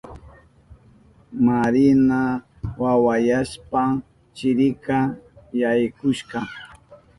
[1.45, 2.21] Marina
[2.81, 3.91] wawayashpan
[4.35, 4.97] chirika
[5.61, 6.39] yaykushka.